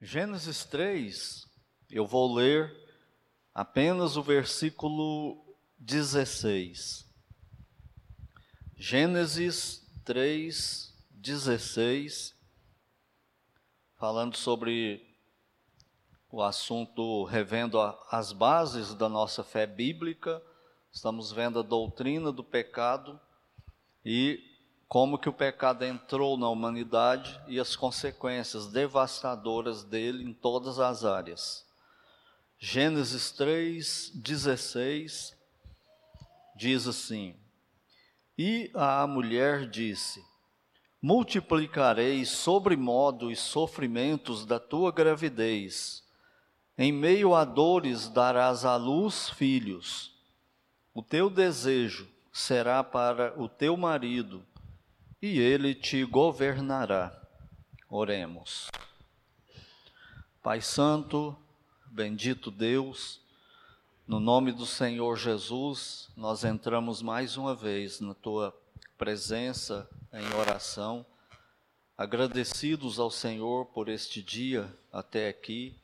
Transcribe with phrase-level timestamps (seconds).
[0.00, 1.44] Gênesis 3,
[1.90, 2.72] eu vou ler
[3.52, 5.44] apenas o versículo
[5.76, 7.04] 16.
[8.76, 12.32] Gênesis 3, 16,
[13.96, 15.04] falando sobre
[16.30, 20.40] o assunto revendo as bases da nossa fé bíblica,
[20.92, 23.20] estamos vendo a doutrina do pecado
[24.04, 24.47] e
[24.88, 31.04] como que o pecado entrou na humanidade e as consequências devastadoras dele em todas as
[31.04, 31.66] áreas.
[32.58, 35.36] Gênesis 3:16
[36.56, 37.36] diz assim:
[38.36, 40.24] E a mulher disse:
[41.02, 46.02] Multiplicarei sobremodo os sofrimentos da tua gravidez.
[46.78, 50.16] Em meio a dores darás à luz filhos.
[50.94, 54.44] O teu desejo será para o teu marido
[55.20, 57.20] e ele te governará.
[57.90, 58.70] Oremos.
[60.42, 61.36] Pai Santo,
[61.86, 63.20] bendito Deus,
[64.06, 68.56] no nome do Senhor Jesus, nós entramos mais uma vez na tua
[68.96, 71.04] presença em oração,
[71.96, 75.76] agradecidos ao Senhor por este dia até aqui,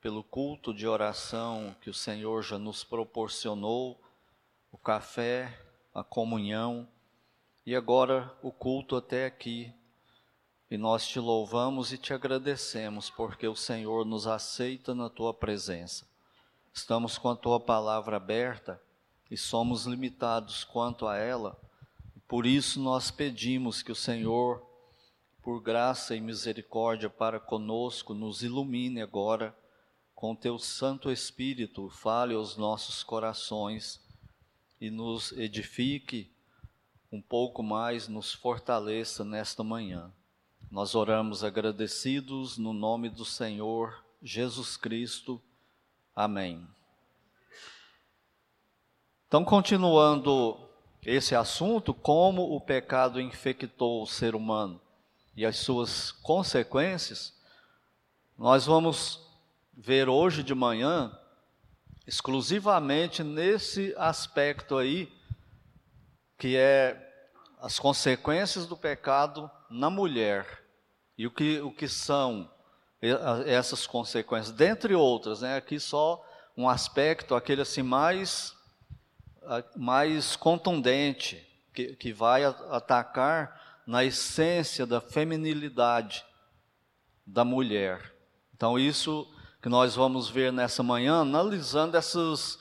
[0.00, 4.00] pelo culto de oração que o Senhor já nos proporcionou,
[4.72, 5.56] o café,
[5.94, 6.88] a comunhão
[7.66, 9.72] e agora o culto até aqui.
[10.70, 16.06] E nós te louvamos e te agradecemos, porque o Senhor nos aceita na tua presença.
[16.72, 18.80] Estamos com a tua palavra aberta
[19.30, 21.56] e somos limitados quanto a ela.
[22.26, 24.60] Por isso nós pedimos que o Senhor,
[25.42, 29.56] por graça e misericórdia para conosco, nos ilumine agora
[30.14, 34.00] com teu Santo Espírito, fale aos nossos corações
[34.80, 36.33] e nos edifique
[37.14, 40.10] um pouco mais nos fortaleça nesta manhã.
[40.68, 45.40] Nós oramos agradecidos no nome do Senhor Jesus Cristo.
[46.16, 46.66] Amém.
[49.28, 50.58] Então, continuando
[51.06, 54.80] esse assunto, como o pecado infectou o ser humano
[55.36, 57.32] e as suas consequências,
[58.36, 59.20] nós vamos
[59.72, 61.16] ver hoje de manhã
[62.08, 65.12] exclusivamente nesse aspecto aí
[66.38, 67.03] que é
[67.64, 70.62] as consequências do pecado na mulher
[71.16, 72.50] e o que, o que são
[73.46, 75.56] essas consequências, dentre outras, né?
[75.56, 76.22] Aqui só
[76.54, 78.54] um aspecto, aquele assim mais,
[79.74, 81.42] mais contundente,
[81.72, 86.22] que, que vai atacar na essência da feminilidade
[87.26, 88.14] da mulher.
[88.54, 89.26] Então, isso
[89.62, 92.58] que nós vamos ver nessa manhã, analisando essas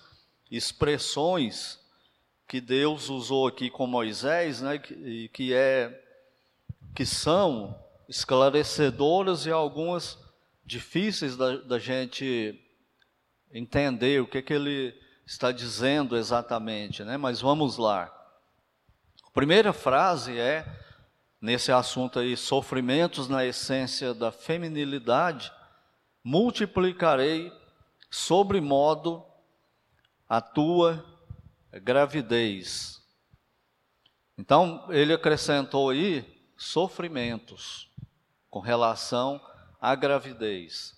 [0.50, 1.83] expressões
[2.54, 6.04] que Deus usou aqui com Moisés, né, que, que, é,
[6.94, 7.76] que são
[8.08, 10.20] esclarecedoras e algumas
[10.64, 12.64] difíceis da, da gente
[13.52, 14.94] entender o que, que ele
[15.26, 17.18] está dizendo exatamente, né?
[17.18, 18.04] Mas vamos lá.
[19.26, 20.64] A primeira frase é
[21.42, 25.52] nesse assunto aí, sofrimentos na essência da feminilidade,
[26.24, 27.52] multiplicarei
[28.12, 29.26] sobre modo
[30.30, 31.13] a tua
[31.80, 33.02] gravidez.
[34.38, 36.26] Então, ele acrescentou aí
[36.58, 37.90] sofrimentos
[38.50, 39.42] com relação
[39.80, 40.96] à gravidez.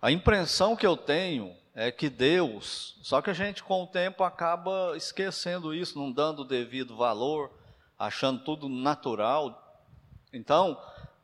[0.00, 4.24] A impressão que eu tenho é que Deus, só que a gente com o tempo
[4.24, 7.50] acaba esquecendo isso, não dando o devido valor,
[7.98, 9.86] achando tudo natural.
[10.32, 10.80] Então,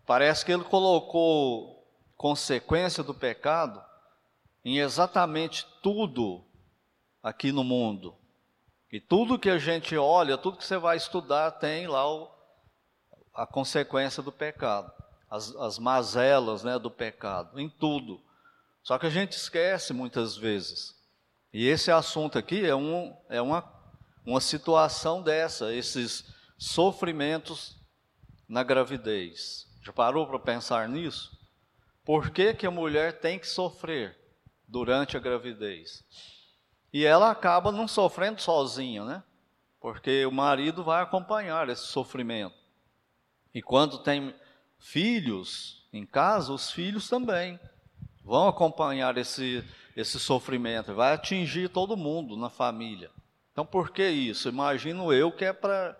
[0.06, 1.84] parece que ele colocou
[2.16, 3.82] consequência do pecado
[4.64, 6.44] em exatamente tudo
[7.22, 8.16] aqui no mundo.
[8.94, 12.30] E tudo que a gente olha, tudo que você vai estudar, tem lá o,
[13.34, 14.92] a consequência do pecado,
[15.28, 18.22] as, as mazelas né, do pecado, em tudo.
[18.84, 20.94] Só que a gente esquece muitas vezes.
[21.52, 23.68] E esse assunto aqui é, um, é uma,
[24.24, 27.76] uma situação dessa, esses sofrimentos
[28.48, 29.66] na gravidez.
[29.82, 31.36] Já parou para pensar nisso?
[32.04, 34.16] Por que, que a mulher tem que sofrer
[34.68, 36.04] durante a gravidez?
[36.94, 39.20] E ela acaba não sofrendo sozinha, né?
[39.80, 42.54] Porque o marido vai acompanhar esse sofrimento.
[43.52, 44.32] E quando tem
[44.78, 47.58] filhos em casa, os filhos também
[48.22, 49.64] vão acompanhar esse,
[49.96, 53.10] esse sofrimento, vai atingir todo mundo na família.
[53.50, 54.48] Então, por que isso?
[54.48, 55.96] Imagino eu que é para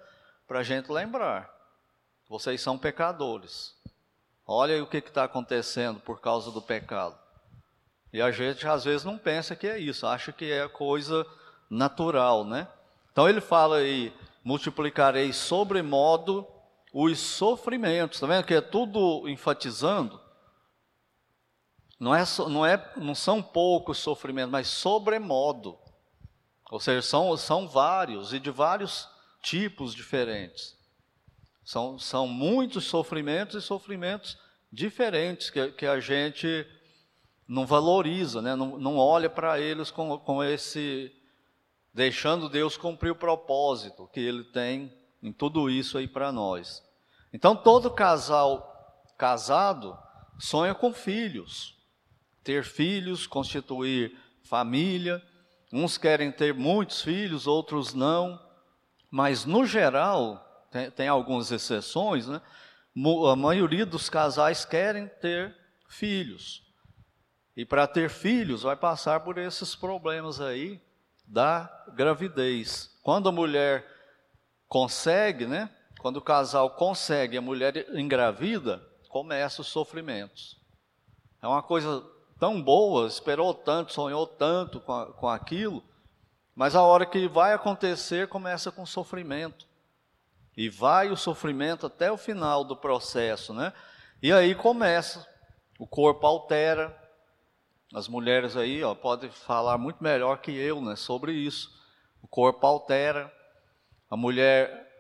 [0.49, 1.53] a gente lembrar.
[2.29, 3.75] Vocês são pecadores.
[4.47, 7.19] Olha aí o que está acontecendo por causa do pecado.
[8.15, 11.27] E a gente às vezes não pensa que é isso, acha que é coisa
[11.69, 12.67] natural, né?
[13.13, 14.11] Então ele fala aí:
[14.43, 16.47] multiplicarei sobremodo
[16.95, 20.25] os sofrimentos, tá vendo que é tudo enfatizando
[21.99, 25.79] não, é, não, é, não são poucos sofrimentos, mas sobremodo.
[26.71, 29.09] Ou seja, são, são vários e de vários
[29.41, 30.77] tipos diferentes.
[31.65, 34.37] São, são muitos sofrimentos e sofrimentos
[34.73, 36.67] diferentes que, que a gente
[37.47, 38.55] não valoriza, né?
[38.55, 41.13] não, não olha para eles com, com esse.
[41.93, 44.93] deixando Deus cumprir o propósito que Ele tem
[45.23, 46.83] em tudo isso aí para nós.
[47.33, 48.71] Então, todo casal
[49.19, 49.99] casado
[50.39, 51.77] sonha com filhos,
[52.43, 55.23] ter filhos, constituir família.
[55.73, 58.41] Uns querem ter muitos filhos, outros não,
[59.11, 62.41] mas no geral, tem, tem algumas exceções, né?
[63.31, 65.57] A maioria dos casais querem ter
[65.89, 66.64] filhos.
[67.57, 70.81] E para ter filhos, vai passar por esses problemas aí
[71.27, 72.99] da gravidez.
[73.03, 73.87] Quando a mulher
[74.69, 75.71] consegue, né?
[76.01, 80.61] Quando o casal consegue, a mulher engravida, começa os sofrimentos.
[81.41, 82.05] É uma coisa
[82.39, 85.83] tão boa, esperou tanto, sonhou tanto com, com aquilo,
[86.55, 89.67] mas a hora que vai acontecer, começa com sofrimento.
[90.57, 93.73] E vai o sofrimento até o final do processo, né?
[94.23, 95.27] E aí começa,
[95.79, 96.97] o corpo altera,
[97.95, 101.73] as mulheres aí, ó, podem falar muito melhor que eu, né, sobre isso.
[102.21, 103.33] O corpo altera,
[104.11, 104.91] a mulher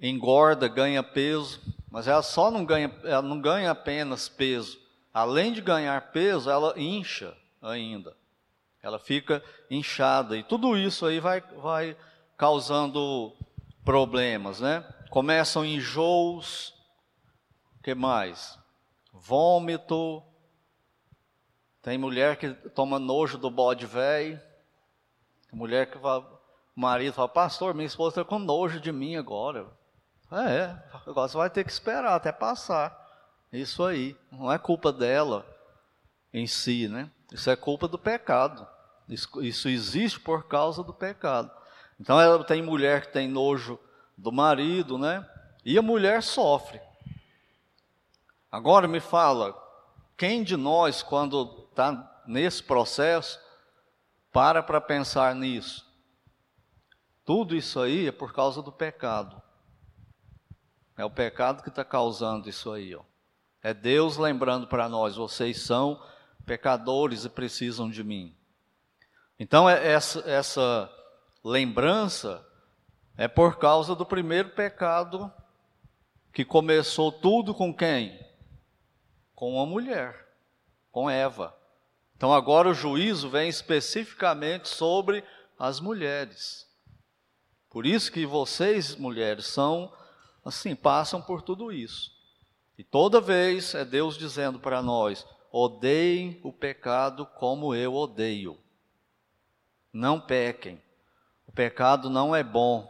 [0.00, 4.80] engorda, ganha peso, mas ela só não ganha, ela não ganha apenas peso.
[5.12, 8.16] Além de ganhar peso, ela incha ainda.
[8.82, 11.94] Ela fica inchada e tudo isso aí vai, vai
[12.38, 13.36] causando
[13.84, 14.82] problemas, né?
[15.10, 16.74] Começam enjoos,
[17.82, 18.58] que mais?
[19.12, 20.22] Vômito,
[21.82, 24.40] tem mulher que toma nojo do bode velho.
[25.52, 26.40] Mulher que fala,
[26.76, 29.66] o marido fala, pastor, minha esposa está com nojo de mim agora.
[30.30, 30.74] É,
[31.06, 32.96] agora você vai ter que esperar até passar.
[33.52, 34.16] Isso aí.
[34.30, 35.44] Não é culpa dela
[36.32, 37.10] em si, né?
[37.30, 38.66] Isso é culpa do pecado.
[39.08, 41.50] Isso, isso existe por causa do pecado.
[42.00, 43.78] Então ela tem mulher que tem nojo
[44.16, 45.28] do marido, né?
[45.64, 46.80] E a mulher sofre.
[48.50, 49.54] Agora me fala,
[50.22, 53.40] quem de nós, quando está nesse processo,
[54.30, 55.84] para para pensar nisso.
[57.24, 59.42] Tudo isso aí é por causa do pecado.
[60.96, 62.94] É o pecado que está causando isso aí.
[62.94, 63.02] Ó.
[63.64, 66.00] É Deus lembrando para nós: vocês são
[66.46, 68.32] pecadores e precisam de mim.
[69.40, 70.88] Então, é essa, essa
[71.42, 72.46] lembrança
[73.16, 75.32] é por causa do primeiro pecado
[76.32, 78.22] que começou tudo com quem?
[79.42, 80.24] Com uma mulher,
[80.92, 81.52] com Eva.
[82.16, 85.24] Então agora o juízo vem especificamente sobre
[85.58, 86.64] as mulheres.
[87.68, 89.92] Por isso que vocês, mulheres, são
[90.44, 92.12] assim, passam por tudo isso.
[92.78, 98.56] E toda vez é Deus dizendo para nós: odeiem o pecado como eu odeio.
[99.92, 100.80] Não pequem.
[101.48, 102.82] O pecado não é bom.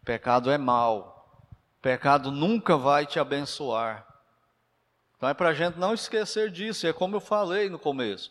[0.00, 1.46] O pecado é mal.
[1.78, 4.05] O pecado nunca vai te abençoar.
[5.16, 6.86] Então é para a gente não esquecer disso.
[6.86, 8.30] É como eu falei no começo.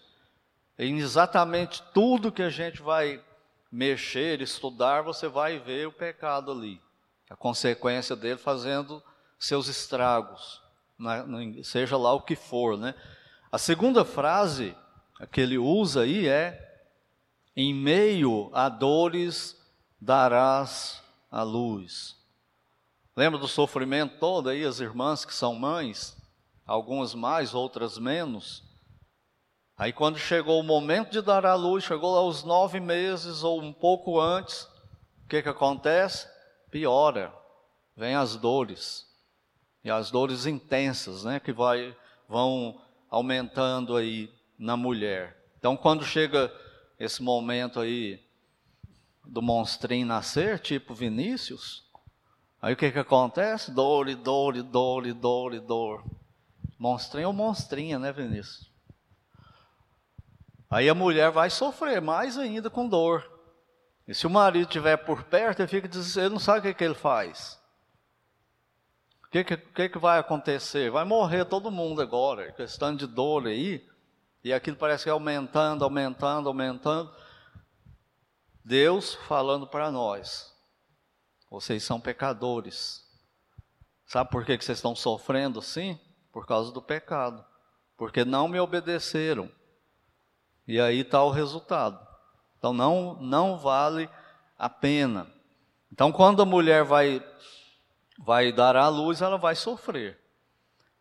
[0.78, 3.24] Em exatamente tudo que a gente vai
[3.72, 6.82] mexer, estudar, você vai ver o pecado ali,
[7.30, 9.04] a consequência dele fazendo
[9.38, 10.62] seus estragos,
[11.64, 12.96] seja lá o que for, né?
[13.52, 14.76] A segunda frase
[15.32, 16.86] que ele usa aí é:
[17.56, 19.62] em meio a dores
[20.00, 21.01] darás
[21.32, 22.15] a luz.
[23.15, 26.14] Lembra do sofrimento todo aí, as irmãs que são mães,
[26.65, 28.63] algumas mais, outras menos.
[29.77, 33.74] Aí, quando chegou o momento de dar à luz, chegou aos nove meses ou um
[33.74, 34.63] pouco antes,
[35.24, 36.27] o que, que acontece?
[36.72, 37.34] Piora,
[37.95, 39.05] vem as dores,
[39.84, 41.95] e as dores intensas, né, que vai,
[42.27, 45.38] vão aumentando aí na mulher.
[45.60, 46.51] Então, quando chega
[47.00, 48.24] esse momento aí
[49.25, 51.84] do monstrinho nascer, tipo Vinícius,
[52.62, 53.72] aí o que, que acontece?
[53.72, 56.03] Dor, dor, e dor, e dor, e dor.
[56.77, 58.72] Monstrinho ou monstrinha, né, Vinícius?
[60.70, 63.32] Aí a mulher vai sofrer mais ainda com dor.
[64.08, 65.89] E se o marido estiver por perto, ele fica
[66.20, 67.60] ele não sabe o que, que ele faz.
[69.24, 70.91] O que, que, que, que vai acontecer?
[70.91, 73.88] Vai morrer todo mundo agora, questão de dor aí.
[74.44, 77.12] E aquilo parece que é aumentando, aumentando, aumentando.
[78.63, 80.53] Deus falando para nós:
[81.50, 83.03] vocês são pecadores.
[84.05, 86.00] Sabe por que, que vocês estão sofrendo assim?
[86.36, 87.46] Por causa do pecado.
[87.96, 89.50] Porque não me obedeceram.
[90.68, 92.06] E aí está o resultado.
[92.58, 94.10] Então não, não vale
[94.60, 95.32] a pena.
[95.89, 97.25] Então quando a mulher vai,
[98.20, 100.20] vai dar à luz, ela vai sofrer.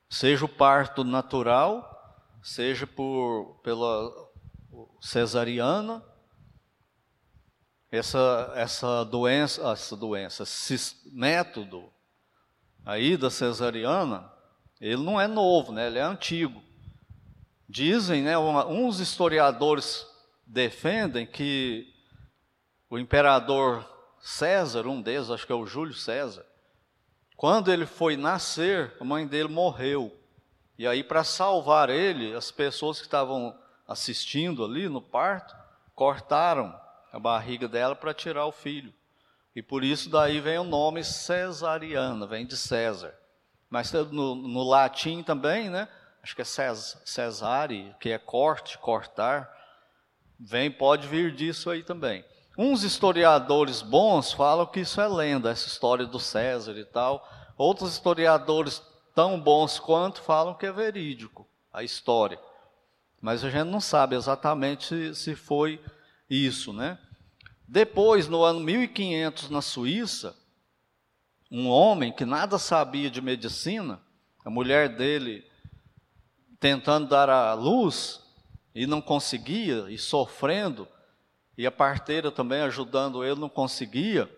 [0.09, 4.13] Seja o parto natural, seja por pela
[5.01, 6.01] cesariana,
[7.91, 11.93] essa essa doença, essa doença, esse método
[12.87, 14.33] aí da cesariana,
[14.87, 15.87] ele não é novo, né?
[15.87, 16.63] Ele é antigo.
[17.67, 20.07] Dizem, né, uns historiadores
[20.47, 21.91] defendem que
[22.91, 23.89] o imperador
[24.21, 26.45] César, um deles, acho que é o Júlio César,
[27.35, 30.15] quando ele foi nascer, a mãe dele morreu.
[30.79, 35.57] E aí, para salvar ele, as pessoas que estavam assistindo ali no parto
[35.95, 36.79] cortaram
[37.11, 38.93] a barriga dela para tirar o filho.
[39.57, 43.15] E por isso daí vem o nome cesariana, vem de César.
[43.69, 45.89] Mas no, no latim também, né?
[46.23, 49.51] Acho que é cesare, que é corte, cortar.
[50.39, 52.25] Vem, pode vir disso aí também.
[52.57, 57.29] Uns historiadores bons falam que isso é lenda, essa história do César e tal.
[57.59, 58.83] Outros historiadores
[59.15, 62.39] tão bons quanto falam que é verídico a história.
[63.21, 65.83] Mas a gente não sabe exatamente se, foi
[66.31, 66.99] isso, né?
[67.67, 70.37] Depois, no ano 1500, na Suíça,
[71.57, 74.01] um homem que nada sabia de medicina,
[74.45, 75.47] a mulher dele
[76.59, 78.21] tentando dar a luz
[78.75, 80.89] e não conseguia, e sofrendo,
[81.57, 84.29] e a parteira também ajudando ele, não conseguia,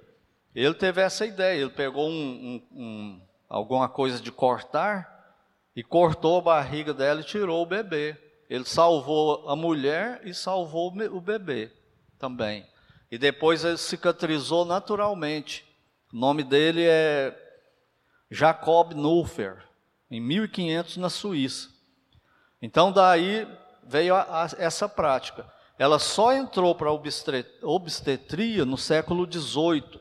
[0.54, 5.34] ele teve essa ideia, ele pegou um, um, um, alguma coisa de cortar
[5.74, 8.14] e cortou a barriga dela e tirou o bebê.
[8.48, 11.72] Ele salvou a mulher e salvou o bebê
[12.18, 12.66] também.
[13.10, 15.65] E depois ele cicatrizou naturalmente.
[16.12, 17.36] O nome dele é
[18.30, 19.62] Jacob Nulfer,
[20.10, 21.68] em 1500 na Suíça.
[22.62, 23.46] Então daí
[23.84, 25.46] veio a, a, essa prática.
[25.78, 26.92] Ela só entrou para a
[27.62, 30.00] obstetria no século XVIII,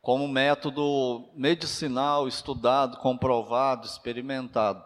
[0.00, 4.84] como método medicinal estudado, comprovado, experimentado.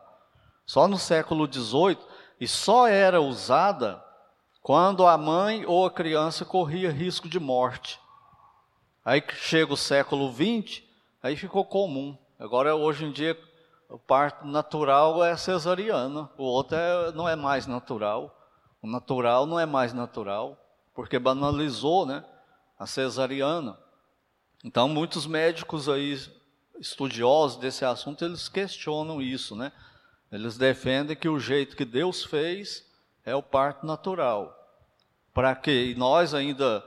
[0.64, 1.98] Só no século XVIII,
[2.40, 4.02] e só era usada
[4.62, 8.00] quando a mãe ou a criança corria risco de morte.
[9.10, 10.84] Aí chega o século XX,
[11.20, 12.16] aí ficou comum.
[12.38, 13.36] Agora, hoje em dia,
[13.88, 18.32] o parto natural é cesariana, o outro é, não é mais natural.
[18.80, 20.56] O natural não é mais natural,
[20.94, 22.24] porque banalizou né,
[22.78, 23.76] a cesariana.
[24.64, 26.16] Então, muitos médicos aí,
[26.78, 29.72] estudiosos desse assunto, eles questionam isso, né?
[30.30, 32.88] Eles defendem que o jeito que Deus fez
[33.24, 34.56] é o parto natural.
[35.34, 35.86] Para quê?
[35.86, 36.84] E nós ainda,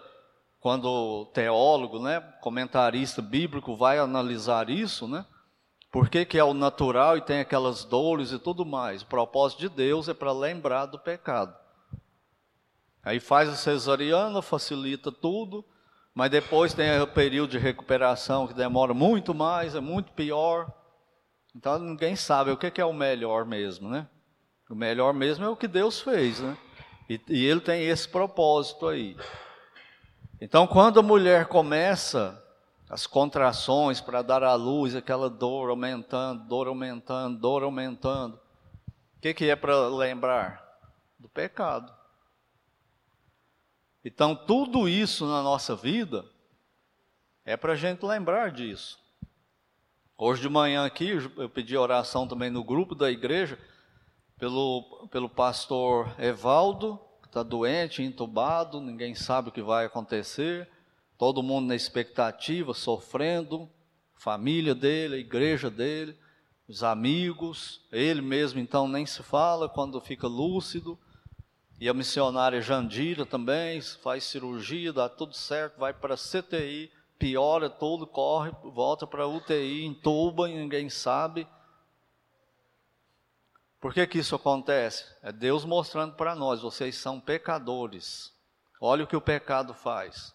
[0.63, 5.25] quando teólogo, né, comentarista bíblico vai analisar isso, né?
[5.91, 9.01] Por que, que é o natural e tem aquelas dores e tudo mais?
[9.01, 11.53] O propósito de Deus é para lembrar do pecado.
[13.03, 15.65] Aí faz a cesariana, facilita tudo,
[16.15, 20.72] mas depois tem o período de recuperação que demora muito mais, é muito pior.
[21.53, 24.08] Então ninguém sabe o que, que é o melhor mesmo, né?
[24.70, 26.58] O melhor mesmo é o que Deus fez, né?
[27.10, 29.17] E, e ele tem esse propósito aí.
[30.44, 32.38] Então, quando a mulher começa
[32.90, 39.34] as contrações para dar à luz, aquela dor aumentando, dor aumentando, dor aumentando, o que,
[39.34, 40.62] que é para lembrar?
[41.18, 41.96] Do pecado.
[44.04, 46.26] Então, tudo isso na nossa vida
[47.46, 49.00] é para a gente lembrar disso.
[50.18, 53.58] Hoje de manhã aqui, eu pedi oração também no grupo da igreja,
[54.38, 57.00] pelo, pelo pastor Evaldo,
[57.34, 60.70] está doente, entubado, ninguém sabe o que vai acontecer,
[61.18, 63.68] todo mundo na expectativa, sofrendo,
[64.16, 66.16] família dele, a igreja dele,
[66.68, 70.98] os amigos, ele mesmo então nem se fala quando fica lúcido,
[71.80, 78.06] e a missionária Jandira também faz cirurgia, dá tudo certo, vai para CTI, piora tudo,
[78.06, 81.48] corre, volta para UTI, entuba ninguém sabe.
[83.84, 85.04] Por que, que isso acontece?
[85.22, 88.32] É Deus mostrando para nós: vocês são pecadores.
[88.80, 90.34] Olha o que o pecado faz.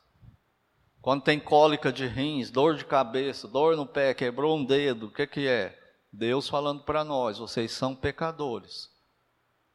[1.00, 5.11] Quando tem cólica de rins, dor de cabeça, dor no pé, quebrou um dedo, o
[5.11, 5.81] que, que é?
[6.12, 8.90] Deus falando para nós: vocês são pecadores.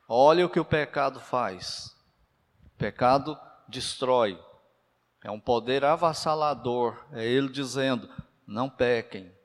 [0.08, 1.96] Olha o que o pecado faz.
[2.64, 3.36] O pecado
[3.68, 4.40] destrói.
[5.24, 7.04] É um poder avassalador.
[7.12, 8.08] É Ele dizendo:
[8.46, 9.36] não pequem.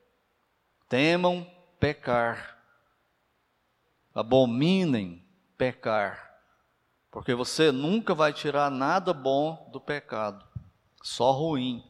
[0.87, 2.58] Temam pecar
[4.19, 5.25] abominem
[5.57, 6.29] pecar,
[7.09, 10.45] porque você nunca vai tirar nada bom do pecado,
[11.01, 11.81] só ruim.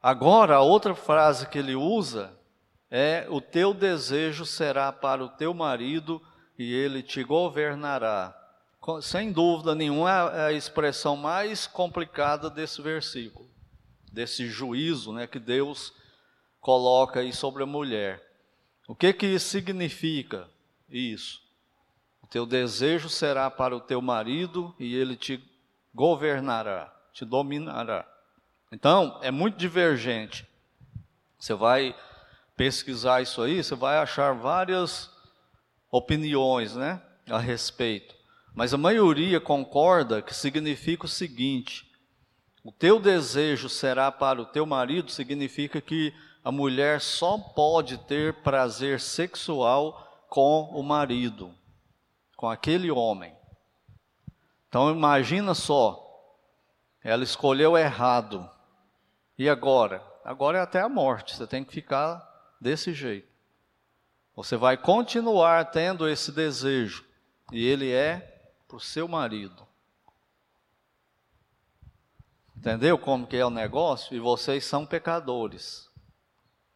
[0.00, 2.38] Agora, a outra frase que ele usa
[2.88, 6.22] é: O teu desejo será para o teu marido
[6.56, 8.32] e ele te governará.
[9.02, 13.50] Sem dúvida nenhuma, é a expressão mais complicada desse versículo,
[14.12, 15.92] desse juízo né, que Deus
[16.60, 18.25] coloca aí sobre a mulher.
[18.86, 20.48] O que que significa
[20.88, 21.42] isso?
[22.22, 25.42] O teu desejo será para o teu marido e ele te
[25.94, 28.06] governará, te dominará.
[28.70, 30.46] Então, é muito divergente.
[31.38, 31.94] Você vai
[32.56, 35.10] pesquisar isso aí, você vai achar várias
[35.90, 38.14] opiniões, né, a respeito.
[38.54, 41.86] Mas a maioria concorda que significa o seguinte:
[42.64, 46.12] o teu desejo será para o teu marido, significa que
[46.46, 51.52] a mulher só pode ter prazer sexual com o marido,
[52.36, 53.36] com aquele homem.
[54.68, 56.00] Então imagina só,
[57.02, 58.48] ela escolheu errado.
[59.36, 60.00] E agora?
[60.24, 62.24] Agora é até a morte, você tem que ficar
[62.60, 63.26] desse jeito.
[64.36, 67.04] Você vai continuar tendo esse desejo,
[67.50, 68.20] e ele é
[68.68, 69.66] para o seu marido.
[72.56, 74.14] Entendeu como que é o negócio?
[74.14, 75.85] E vocês são pecadores.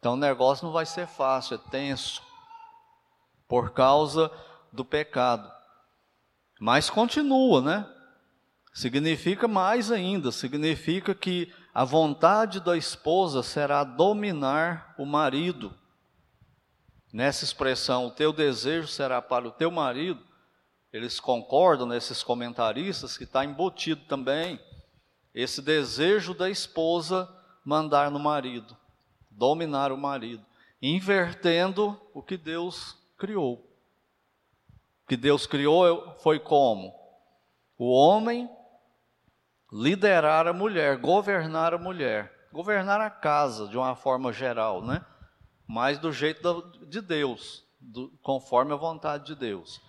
[0.01, 2.23] Então o negócio não vai ser fácil, é tenso.
[3.47, 4.31] Por causa
[4.73, 5.47] do pecado.
[6.59, 7.87] Mas continua, né?
[8.73, 15.71] Significa mais ainda, significa que a vontade da esposa será dominar o marido.
[17.13, 20.25] Nessa expressão, o teu desejo será para o teu marido,
[20.91, 24.59] eles concordam nesses comentaristas que está embutido também
[25.33, 27.29] esse desejo da esposa
[27.63, 28.75] mandar no marido,
[29.41, 30.45] dominar o marido,
[30.79, 33.55] invertendo o que Deus criou.
[35.03, 36.93] O que Deus criou foi como?
[37.75, 38.47] O homem
[39.73, 45.03] liderar a mulher, governar a mulher, governar a casa de uma forma geral, né?
[45.67, 49.81] Mas do jeito de Deus, do, conforme a vontade de Deus.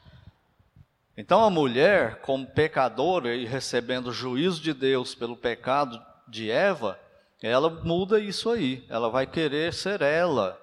[1.14, 6.98] Então a mulher, como pecadora e recebendo o juízo de Deus pelo pecado de Eva,
[7.46, 8.84] ela muda isso aí.
[8.88, 10.60] Ela vai querer ser ela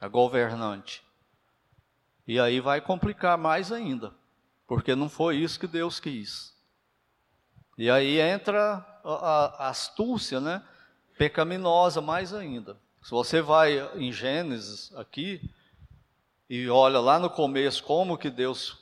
[0.00, 1.02] a governante.
[2.26, 4.12] E aí vai complicar mais ainda,
[4.66, 6.54] porque não foi isso que Deus quis.
[7.78, 10.62] E aí entra a, a astúcia, né?
[11.16, 12.76] Pecaminosa mais ainda.
[13.02, 15.40] Se você vai em Gênesis aqui
[16.50, 18.76] e olha lá no começo como que Deus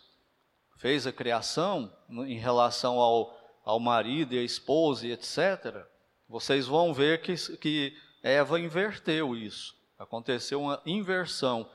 [0.76, 5.86] fez a criação em relação ao, ao marido e a esposa e etc.,
[6.28, 9.74] vocês vão ver que, que Eva inverteu isso.
[9.98, 11.68] Aconteceu uma inversão.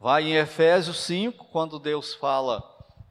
[0.00, 2.62] Vai em Efésios 5, quando Deus fala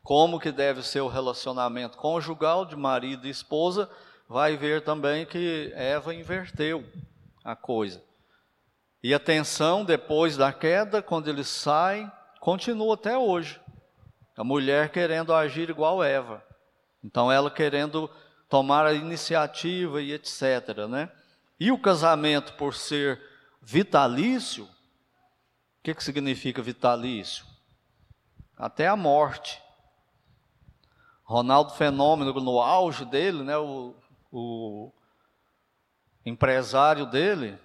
[0.03, 3.89] como que deve ser o relacionamento conjugal de marido e esposa,
[4.27, 6.83] vai ver também que Eva inverteu
[7.43, 8.01] a coisa.
[9.03, 13.59] E a tensão depois da queda, quando eles saem, continua até hoje.
[14.35, 16.43] A mulher querendo agir igual Eva.
[17.03, 18.09] Então ela querendo
[18.49, 21.11] tomar a iniciativa e etc, né?
[21.59, 23.21] E o casamento por ser
[23.61, 24.69] vitalício, o
[25.83, 27.45] que, que significa vitalício?
[28.55, 29.61] Até a morte.
[31.23, 33.93] Ronaldo Fenômeno, no auge dele, né, o,
[34.31, 34.93] o
[36.25, 37.57] empresário dele,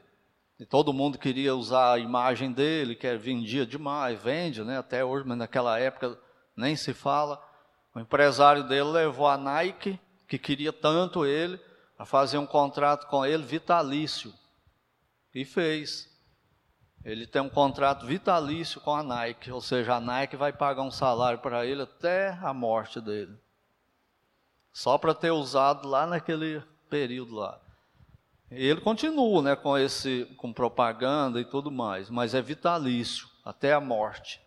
[0.58, 5.26] e todo mundo queria usar a imagem dele, que vendia demais, vende, né, até hoje,
[5.26, 6.18] mas naquela época
[6.56, 7.40] nem se fala.
[7.94, 9.98] O empresário dele levou a Nike,
[10.32, 11.60] que queria tanto ele,
[11.98, 14.32] a fazer um contrato com ele vitalício.
[15.34, 16.10] E fez.
[17.04, 20.90] Ele tem um contrato vitalício com a Nike, ou seja, a Nike vai pagar um
[20.90, 23.38] salário para ele até a morte dele
[24.72, 27.60] só para ter usado lá naquele período lá.
[28.50, 33.80] Ele continua, né, com esse, com propaganda e tudo mais, mas é vitalício até a
[33.80, 34.40] morte.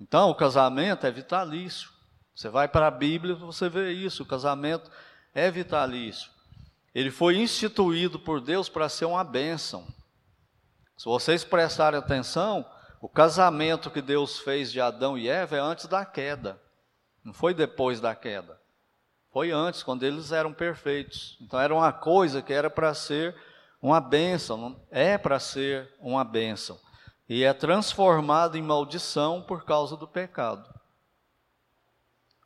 [0.00, 1.90] Então, o casamento é vitalício.
[2.38, 4.88] Você vai para a Bíblia, você vê isso, o casamento
[5.34, 6.30] é vitalício.
[6.94, 9.84] Ele foi instituído por Deus para ser uma bênção.
[10.96, 12.64] Se vocês prestarem atenção,
[13.00, 16.62] o casamento que Deus fez de Adão e Eva é antes da queda,
[17.24, 18.56] não foi depois da queda.
[19.32, 21.36] Foi antes, quando eles eram perfeitos.
[21.40, 23.34] Então era uma coisa que era para ser
[23.82, 26.78] uma bênção, é para ser uma bênção.
[27.28, 30.77] E é transformado em maldição por causa do pecado.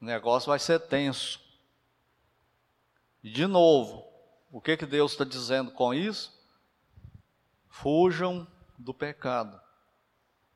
[0.02, 1.38] O negócio vai ser tenso.
[3.22, 4.04] E de novo,
[4.50, 6.36] o que, que Deus está dizendo com isso?
[7.68, 8.44] Fujam
[8.76, 9.60] do pecado.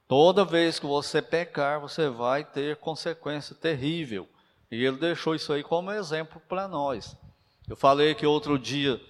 [0.09, 4.29] Toda vez que você pecar, você vai ter consequência terrível.
[4.69, 7.17] E ele deixou isso aí como exemplo para nós.
[7.69, 9.01] Eu falei que outro dia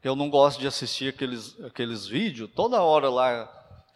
[0.00, 3.46] que eu não gosto de assistir aqueles, aqueles vídeos, toda hora lá,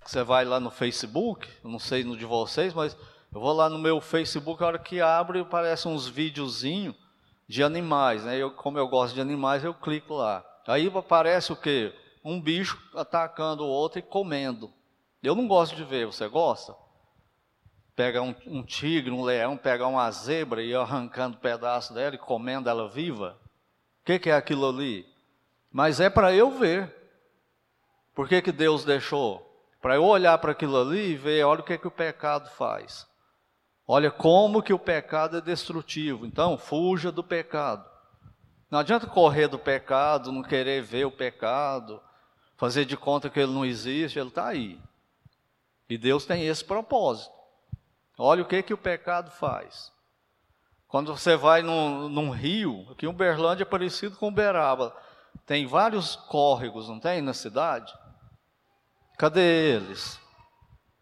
[0.04, 2.94] você vai lá no Facebook, não sei no de vocês, mas
[3.34, 6.94] eu vou lá no meu Facebook, a hora que abre, aparece uns videozinhos
[7.48, 8.38] de animais, né?
[8.38, 10.44] Eu, como eu gosto de animais, eu clico lá.
[10.66, 11.92] Aí aparece o quê?
[12.24, 14.72] Um bicho atacando o outro e comendo.
[15.22, 16.74] Eu não gosto de ver, você gosta?
[17.94, 22.68] pegar um, um tigre, um leão, pegar uma zebra e arrancando pedaço dela e comendo
[22.68, 23.38] ela viva?
[24.02, 25.06] O que, que é aquilo ali?
[25.70, 26.92] Mas é para eu ver.
[28.14, 29.50] Por que, que Deus deixou?
[29.80, 33.06] Para eu olhar para aquilo ali e ver, olha o que, que o pecado faz.
[33.86, 36.24] Olha como que o pecado é destrutivo.
[36.24, 37.84] Então, fuja do pecado.
[38.70, 42.00] Não adianta correr do pecado, não querer ver o pecado,
[42.56, 44.80] fazer de conta que ele não existe, ele está aí.
[45.88, 47.34] E Deus tem esse propósito.
[48.16, 49.92] Olha o que, que o pecado faz.
[50.88, 54.96] Quando você vai num, num rio, aqui em Uberlândia é parecido com Uberaba,
[55.44, 57.92] tem vários córregos, não tem, na cidade?
[59.18, 60.20] Cadê eles?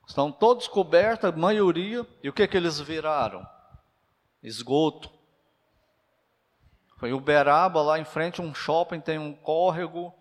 [0.07, 3.47] Estão todos cobertos, a maioria, e o que, que eles viraram?
[4.43, 5.11] Esgoto.
[6.99, 10.15] Foi Uberaba, lá em frente um shopping, tem um córrego,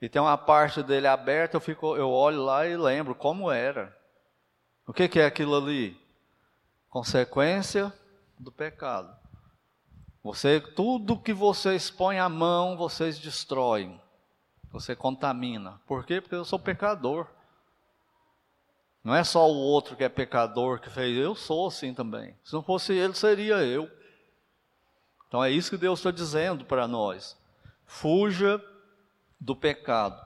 [0.00, 3.96] e tem uma parte dele aberta, eu, fico, eu olho lá e lembro como era.
[4.86, 6.00] O que, que é aquilo ali?
[6.88, 7.92] Consequência
[8.38, 9.14] do pecado.
[10.22, 14.00] Você, tudo que você expõe à mão, vocês destroem.
[14.70, 15.80] Você contamina.
[15.86, 16.20] Por quê?
[16.20, 17.26] Porque eu sou pecador.
[19.08, 22.36] Não é só o outro que é pecador que fez, eu sou assim também.
[22.44, 23.90] Se não fosse ele, seria eu.
[25.26, 27.34] Então é isso que Deus está dizendo para nós.
[27.86, 28.62] Fuja
[29.40, 30.20] do pecado.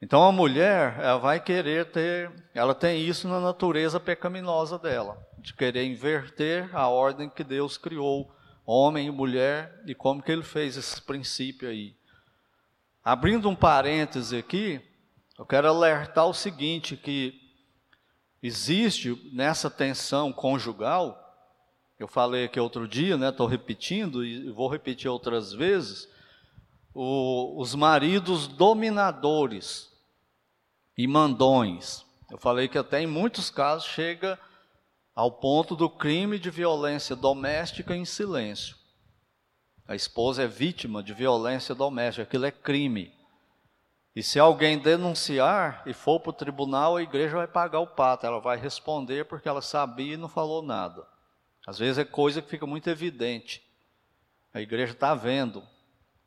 [0.00, 5.52] Então a mulher, ela vai querer ter, ela tem isso na natureza pecaminosa dela, de
[5.52, 10.78] querer inverter a ordem que Deus criou, homem e mulher, e como que ele fez
[10.78, 11.94] esse princípio aí.
[13.04, 14.80] Abrindo um parêntese aqui,
[15.38, 17.41] eu quero alertar o seguinte, que
[18.42, 21.18] existe nessa tensão conjugal,
[21.98, 26.08] eu falei aqui outro dia, né, estou repetindo e vou repetir outras vezes,
[26.92, 29.90] o, os maridos dominadores
[30.98, 32.04] e mandões.
[32.30, 34.38] Eu falei que até em muitos casos chega
[35.14, 38.76] ao ponto do crime de violência doméstica em silêncio.
[39.86, 43.12] A esposa é vítima de violência doméstica, aquilo é crime.
[44.14, 48.26] E se alguém denunciar e for para o tribunal, a igreja vai pagar o pato,
[48.26, 51.06] ela vai responder porque ela sabia e não falou nada.
[51.66, 53.62] Às vezes é coisa que fica muito evidente.
[54.52, 55.62] A igreja está vendo,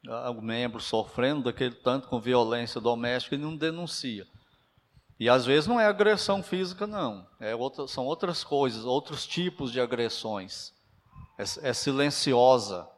[0.08, 4.26] o membro sofrendo daquele tanto com violência doméstica e não denuncia.
[5.20, 7.28] E às vezes não é agressão física, não.
[7.40, 10.74] É outra, são outras coisas, outros tipos de agressões.
[11.38, 12.90] É, é silenciosa,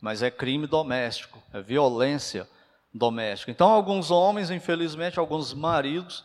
[0.00, 2.48] mas é crime doméstico, é violência
[2.92, 3.50] doméstica.
[3.50, 6.24] Então, alguns homens, infelizmente, alguns maridos,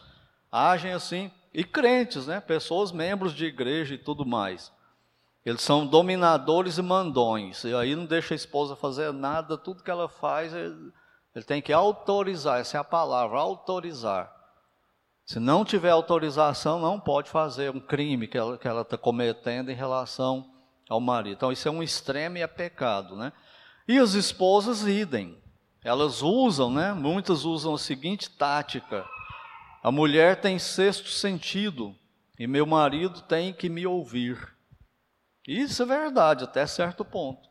[0.52, 2.40] agem assim, e crentes, né?
[2.40, 4.72] pessoas membros de igreja e tudo mais.
[5.46, 7.64] Eles são dominadores e mandões.
[7.64, 10.92] E aí não deixa a esposa fazer nada, tudo que ela faz, ele,
[11.34, 14.36] ele tem que autorizar, essa é a palavra, autorizar.
[15.26, 19.76] Se não tiver autorização, não pode fazer um crime que ela está tá cometendo em
[19.76, 20.50] relação
[20.90, 21.36] ao marido.
[21.36, 23.16] Então, isso é um extremo e é pecado.
[23.16, 23.34] Né?
[23.88, 25.38] E as esposas idem.
[25.84, 26.94] Elas usam, né?
[26.94, 29.06] muitas usam a seguinte tática:
[29.84, 31.96] a mulher tem sexto sentido
[32.38, 34.56] e meu marido tem que me ouvir.
[35.48, 37.48] Isso é verdade, até certo ponto.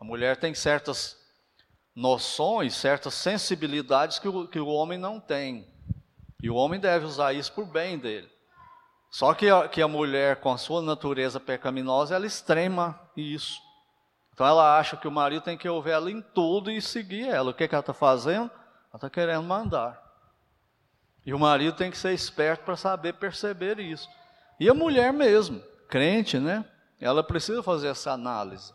[0.00, 1.16] A mulher tem certas
[1.94, 5.66] noções, certas sensibilidades que o, que o homem não tem.
[6.42, 8.28] E o homem deve usar isso por bem dele.
[9.10, 13.60] Só que a, que a mulher, com a sua natureza pecaminosa, ela extrema isso.
[14.38, 17.50] Então ela acha que o marido tem que ouvir ela em tudo e seguir ela.
[17.50, 18.48] O que, que ela está fazendo?
[18.48, 20.00] Ela está querendo mandar.
[21.26, 24.08] E o marido tem que ser esperto para saber perceber isso.
[24.60, 26.64] E a mulher mesmo, crente, né?
[27.00, 28.72] ela precisa fazer essa análise.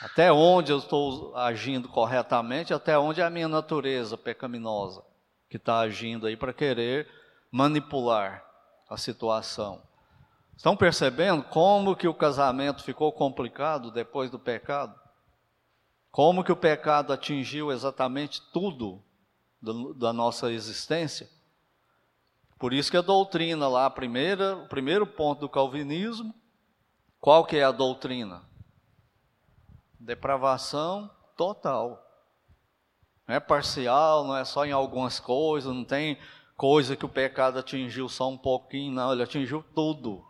[0.00, 5.02] Até onde eu estou agindo corretamente, até onde é a minha natureza pecaminosa
[5.50, 7.08] que está agindo aí para querer
[7.50, 8.44] manipular
[8.88, 9.82] a situação.
[10.58, 14.92] Estão percebendo como que o casamento ficou complicado depois do pecado?
[16.10, 19.00] Como que o pecado atingiu exatamente tudo
[19.62, 21.30] do, da nossa existência?
[22.58, 26.34] Por isso que a doutrina lá, a primeira, o primeiro ponto do calvinismo,
[27.20, 28.42] qual que é a doutrina?
[29.96, 32.04] Depravação total.
[33.28, 36.18] Não é parcial, não é só em algumas coisas, não tem
[36.56, 40.26] coisa que o pecado atingiu só um pouquinho, não, ele atingiu tudo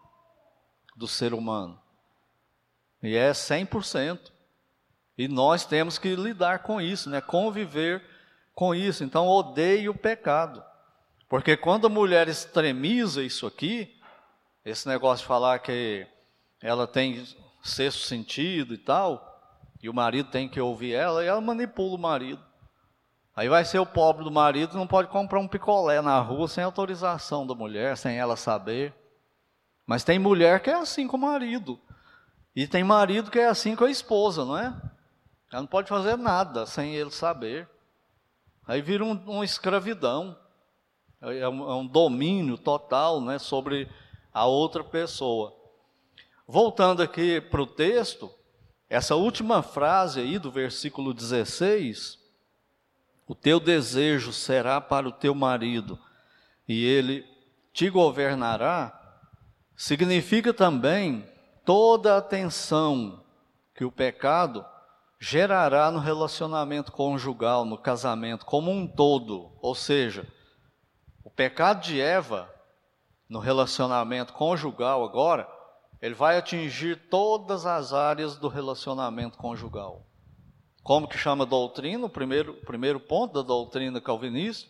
[0.98, 1.80] do ser humano.
[3.00, 4.32] E é 100%.
[5.16, 7.20] E nós temos que lidar com isso, né?
[7.20, 8.02] conviver
[8.52, 9.04] com isso.
[9.04, 10.62] Então, odeie o pecado.
[11.28, 13.96] Porque quando a mulher extremiza isso aqui,
[14.64, 16.06] esse negócio de falar que
[16.60, 17.24] ela tem
[17.62, 19.24] sexto sentido e tal,
[19.80, 22.42] e o marido tem que ouvir ela, e ela manipula o marido.
[23.36, 26.64] Aí vai ser o pobre do marido, não pode comprar um picolé na rua sem
[26.64, 28.92] autorização da mulher, sem ela saber.
[29.88, 31.80] Mas tem mulher que é assim com o marido.
[32.54, 34.66] E tem marido que é assim com a esposa, não é?
[35.50, 37.66] Ela não pode fazer nada sem ele saber.
[38.66, 40.38] Aí vira um, uma escravidão.
[41.22, 43.88] É um, é um domínio total né, sobre
[44.30, 45.56] a outra pessoa.
[46.46, 48.30] Voltando aqui para o texto,
[48.90, 52.18] essa última frase aí do versículo 16,
[53.26, 55.98] o teu desejo será para o teu marido
[56.68, 57.26] e ele
[57.72, 58.97] te governará,
[59.78, 61.24] significa também
[61.64, 63.24] toda a atenção
[63.76, 64.66] que o pecado
[65.20, 69.56] gerará no relacionamento conjugal, no casamento como um todo.
[69.62, 70.26] Ou seja,
[71.22, 72.52] o pecado de Eva
[73.28, 75.48] no relacionamento conjugal agora,
[76.02, 80.04] ele vai atingir todas as áreas do relacionamento conjugal.
[80.82, 82.06] Como que chama doutrina?
[82.06, 84.68] O primeiro, primeiro ponto da doutrina calvinista,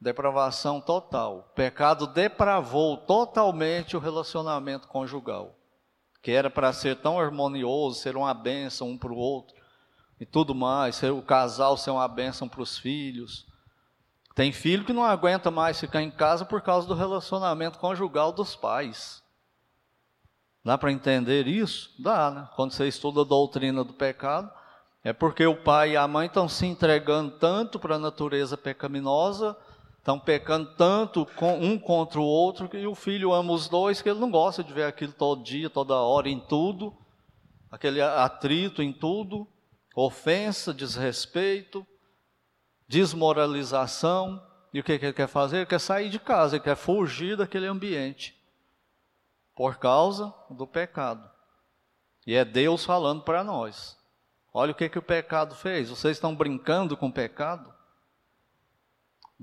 [0.00, 1.38] depravação total.
[1.38, 5.54] O pecado depravou totalmente o relacionamento conjugal,
[6.22, 9.54] que era para ser tão harmonioso, ser uma bênção um para o outro
[10.18, 13.46] e tudo mais, ser o casal ser uma bênção para os filhos.
[14.34, 18.56] Tem filho que não aguenta mais ficar em casa por causa do relacionamento conjugal dos
[18.56, 19.22] pais.
[20.64, 21.90] Dá para entender isso?
[21.98, 22.48] Dá, né?
[22.54, 24.50] Quando você estuda a doutrina do pecado,
[25.02, 29.56] é porque o pai e a mãe estão se entregando tanto para a natureza pecaminosa,
[30.10, 31.26] estão pecando tanto
[31.60, 34.72] um contra o outro, que o filho ama os dois, que ele não gosta de
[34.72, 36.96] ver aquilo todo dia, toda hora, em tudo,
[37.70, 39.46] aquele atrito em tudo,
[39.94, 41.86] ofensa, desrespeito,
[42.88, 44.44] desmoralização.
[44.74, 45.58] E o que, que ele quer fazer?
[45.58, 48.36] Ele quer sair de casa, ele quer fugir daquele ambiente
[49.54, 51.28] por causa do pecado.
[52.26, 53.96] E é Deus falando para nós.
[54.52, 55.88] Olha o que, que o pecado fez.
[55.88, 57.72] Vocês estão brincando com o pecado?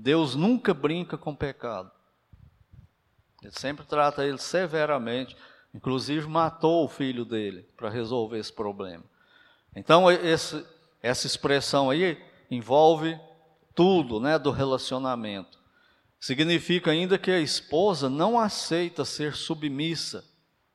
[0.00, 1.90] Deus nunca brinca com pecado.
[3.42, 5.36] Ele sempre trata ele severamente.
[5.74, 9.02] Inclusive matou o filho dele para resolver esse problema.
[9.74, 10.64] Então esse,
[11.02, 12.16] essa expressão aí
[12.48, 13.18] envolve
[13.74, 15.58] tudo, né, do relacionamento.
[16.20, 20.24] Significa ainda que a esposa não aceita ser submissa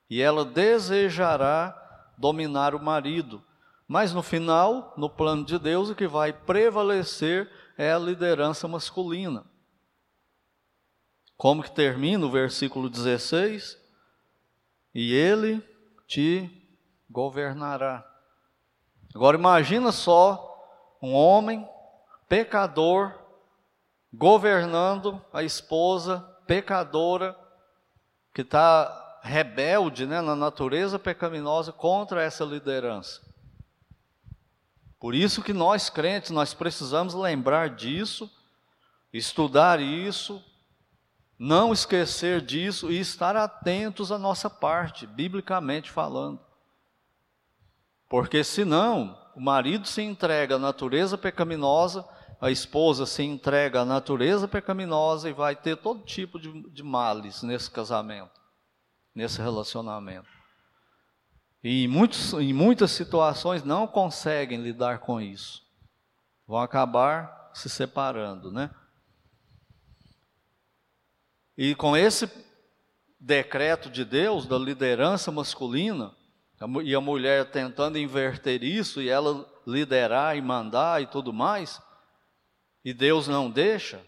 [0.09, 1.75] e ela desejará
[2.17, 3.41] dominar o marido.
[3.87, 9.45] Mas no final, no plano de Deus, o que vai prevalecer é a liderança masculina.
[11.37, 13.77] Como que termina o versículo 16?
[14.93, 15.61] E ele
[16.07, 16.49] te
[17.09, 18.07] governará.
[19.13, 21.67] Agora imagina só um homem
[22.29, 23.13] pecador
[24.13, 27.35] governando a esposa pecadora,
[28.33, 33.32] que está rebelde né, na natureza pecaminosa contra essa liderança.
[35.03, 38.31] Por isso que nós crentes, nós precisamos lembrar disso,
[39.11, 40.41] estudar isso,
[41.37, 46.39] não esquecer disso e estar atentos à nossa parte, biblicamente falando.
[48.07, 52.07] Porque senão, o marido se entrega à natureza pecaminosa,
[52.39, 57.43] a esposa se entrega à natureza pecaminosa e vai ter todo tipo de, de males
[57.43, 58.39] nesse casamento,
[59.13, 60.32] nesse relacionamento.
[61.63, 65.63] E em, muitos, em muitas situações não conseguem lidar com isso.
[66.45, 68.69] Vão acabar se separando, né?
[71.57, 72.29] E com esse
[73.19, 76.13] decreto de Deus, da liderança masculina,
[76.83, 81.81] e a mulher tentando inverter isso, e ela liderar e mandar e tudo mais,
[82.83, 84.01] e Deus não deixa,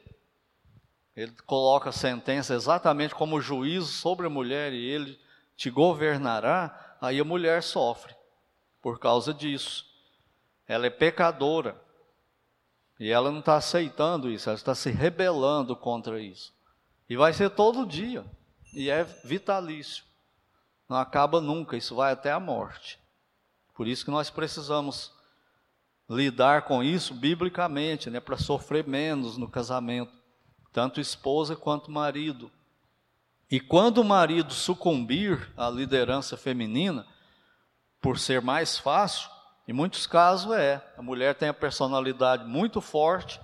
[1.16, 5.18] ele coloca a sentença exatamente como juízo sobre a mulher e ele
[5.56, 8.16] te governará, aí a mulher sofre
[8.82, 9.86] por causa disso.
[10.68, 11.82] Ela é pecadora
[13.00, 16.54] e ela não está aceitando isso, ela está se rebelando contra isso.
[17.10, 18.26] E vai ser todo dia,
[18.74, 20.04] e é vitalício.
[20.88, 23.00] Não acaba nunca, isso vai até a morte.
[23.74, 25.14] Por isso que nós precisamos
[26.10, 30.14] lidar com isso biblicamente, né, para sofrer menos no casamento,
[30.72, 32.52] tanto esposa quanto marido.
[33.50, 37.06] E quando o marido sucumbir à liderança feminina,
[38.02, 39.30] por ser mais fácil,
[39.68, 43.40] em muitos casos é, a mulher tem a personalidade muito forte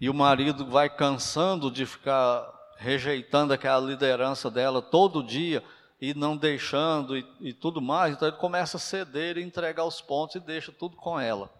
[0.00, 5.62] e o marido vai cansando de ficar rejeitando aquela liderança dela todo dia
[6.00, 10.00] e não deixando e, e tudo mais, então ele começa a ceder e entregar os
[10.00, 11.50] pontos e deixa tudo com ela.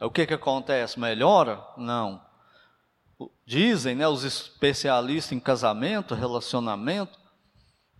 [0.00, 1.00] O que, que acontece?
[1.00, 1.64] Melhora?
[1.76, 2.25] Não.
[3.46, 7.18] Dizem né, os especialistas em casamento, relacionamento,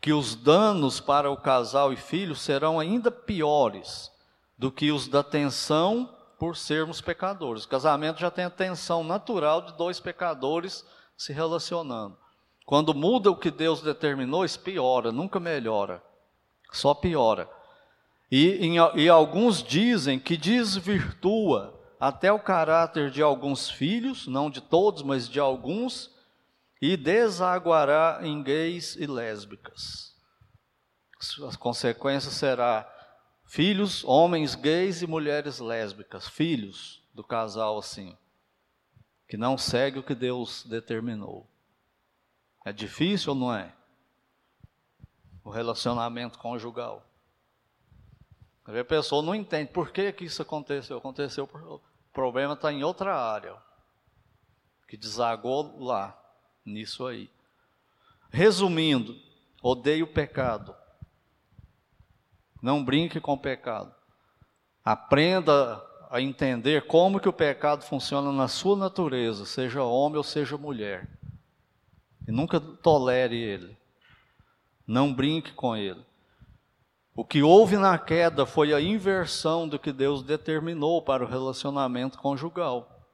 [0.01, 4.11] que os danos para o casal e filho serão ainda piores
[4.59, 7.65] do que os da tensão por sermos pecadores.
[7.65, 10.85] O casamento já tem a tensão natural de dois pecadores
[11.17, 12.17] se relacionando.
[12.65, 16.03] Quando muda o que Deus determinou, isso piora, nunca melhora,
[16.73, 17.49] só piora.
[18.31, 24.61] E, em, e alguns dizem que desvirtua até o caráter de alguns filhos, não de
[24.61, 26.15] todos, mas de alguns,
[26.81, 30.15] e desaguará em gays e lésbicas.
[31.47, 32.87] As consequências será
[33.47, 38.17] filhos, homens gays e mulheres lésbicas, filhos do casal assim,
[39.27, 41.49] que não segue o que Deus determinou.
[42.65, 43.73] É difícil ou não é?
[45.43, 47.06] O relacionamento conjugal.
[48.67, 50.99] A pessoa não entende por que, que isso aconteceu.
[50.99, 51.81] Aconteceu, o
[52.13, 53.57] problema está em outra área,
[54.89, 56.19] que desagou lá,
[56.65, 57.31] nisso aí.
[58.29, 59.17] Resumindo,
[59.63, 60.75] odeie o pecado.
[62.61, 63.95] Não brinque com o pecado.
[64.85, 70.57] Aprenda a entender como que o pecado funciona na sua natureza, seja homem ou seja
[70.57, 71.09] mulher.
[72.27, 73.77] E nunca tolere ele.
[74.85, 76.05] Não brinque com ele.
[77.17, 82.19] O que houve na queda foi a inversão do que Deus determinou para o relacionamento
[82.19, 83.09] conjugal.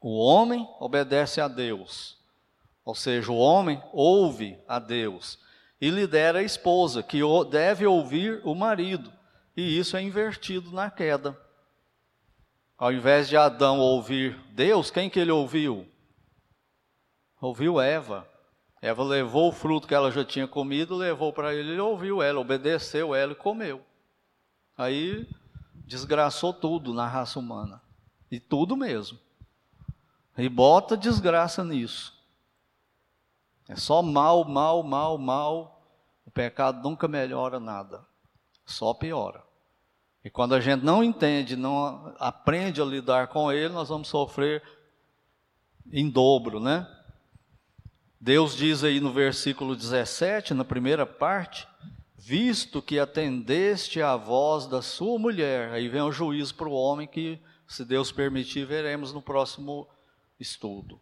[0.00, 2.18] O homem obedece a Deus,
[2.84, 5.38] ou seja, o homem ouve a Deus
[5.80, 9.12] e lidera a esposa, que deve ouvir o marido,
[9.56, 11.38] e isso é invertido na queda.
[12.76, 15.86] Ao invés de Adão ouvir Deus, quem que ele ouviu?
[17.40, 18.28] Ouviu Eva.
[18.84, 22.38] Eva levou o fruto que ela já tinha comido, levou para ele, ele ouviu ela,
[22.38, 23.80] obedeceu ela e comeu.
[24.76, 25.26] Aí
[25.86, 27.80] desgraçou tudo na raça humana.
[28.30, 29.18] E tudo mesmo.
[30.36, 32.12] E bota desgraça nisso.
[33.66, 35.82] É só mal, mal, mal, mal.
[36.26, 38.04] O pecado nunca melhora nada.
[38.66, 39.42] Só piora.
[40.22, 44.62] E quando a gente não entende, não aprende a lidar com ele, nós vamos sofrer
[45.90, 46.86] em dobro, né?
[48.24, 51.68] Deus diz aí no versículo 17, na primeira parte,
[52.16, 57.06] visto que atendeste à voz da sua mulher, aí vem o juízo para o homem
[57.06, 59.86] que, se Deus permitir, veremos no próximo
[60.40, 60.98] estudo.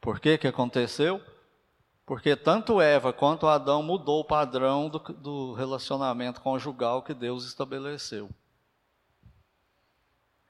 [0.00, 1.20] Por que que aconteceu?
[2.06, 8.30] Porque tanto Eva quanto Adão mudou o padrão do, do relacionamento conjugal que Deus estabeleceu.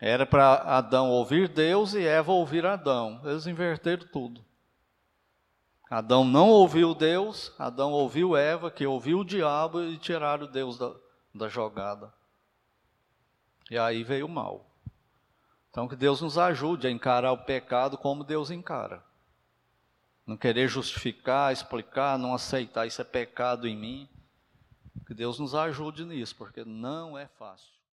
[0.06, 3.22] Era para Adão ouvir Deus e Eva ouvir Adão.
[3.24, 4.44] Eles inverteram tudo.
[5.88, 10.94] Adão não ouviu Deus, Adão ouviu Eva, que ouviu o diabo e tiraram Deus da,
[11.34, 12.12] da jogada.
[13.70, 14.70] E aí veio o mal.
[15.70, 19.02] Então que Deus nos ajude a encarar o pecado como Deus encara.
[20.26, 24.06] Não querer justificar, explicar, não aceitar isso é pecado em mim.
[25.06, 27.73] Que Deus nos ajude nisso, porque não é fácil.